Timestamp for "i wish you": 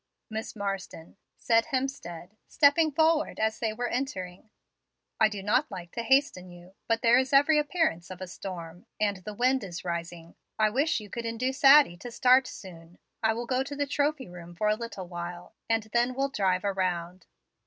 10.57-11.11